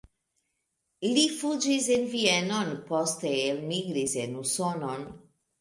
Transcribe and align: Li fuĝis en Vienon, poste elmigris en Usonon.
Li 1.17 1.25
fuĝis 1.41 1.89
en 1.97 2.09
Vienon, 2.15 2.73
poste 2.89 3.35
elmigris 3.45 4.17
en 4.25 4.37
Usonon. 4.43 5.07